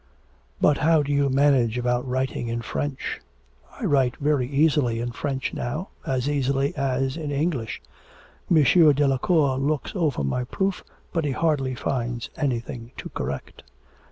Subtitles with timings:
[0.59, 3.21] 'But how do you manage about writing in French?'
[3.79, 7.83] 'I write very easily in French now, as easily as in English.
[8.49, 8.63] M.
[8.93, 10.83] Delacour looks over my proof,
[11.13, 13.61] but he hardly finds anything to correct.'